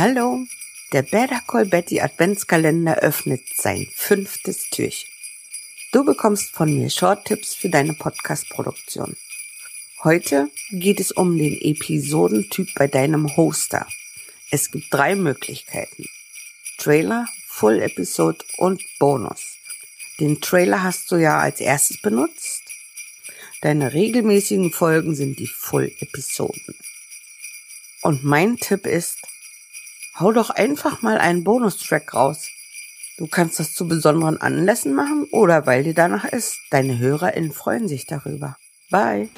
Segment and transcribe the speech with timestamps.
[0.00, 0.46] Hallo,
[0.92, 5.08] der Better Call Betty Adventskalender öffnet sein fünftes Türchen.
[5.90, 9.16] Du bekommst von mir Short-Tipps für deine Podcast-Produktion.
[10.04, 13.88] Heute geht es um den Episodentyp bei deinem Hoster.
[14.52, 16.06] Es gibt drei Möglichkeiten.
[16.76, 19.56] Trailer, Full Episode und Bonus.
[20.20, 22.62] Den Trailer hast du ja als erstes benutzt.
[23.62, 26.76] Deine regelmäßigen Folgen sind die Full Episoden.
[28.02, 29.18] Und mein Tipp ist,
[30.20, 32.48] hau doch einfach mal einen Bonustrack raus.
[33.18, 36.60] Du kannst das zu besonderen Anlässen machen oder weil dir danach ist.
[36.70, 38.56] Deine HörerInnen freuen sich darüber.
[38.90, 39.28] Bye.